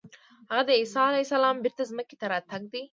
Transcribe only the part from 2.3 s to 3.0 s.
راتګ دی.